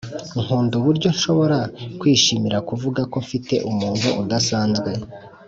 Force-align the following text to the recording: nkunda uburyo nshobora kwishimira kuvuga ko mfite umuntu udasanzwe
nkunda 0.43 0.73
uburyo 0.79 1.07
nshobora 1.15 1.57
kwishimira 1.99 2.57
kuvuga 2.69 3.01
ko 3.11 3.17
mfite 3.25 3.55
umuntu 3.71 4.07
udasanzwe 4.21 4.91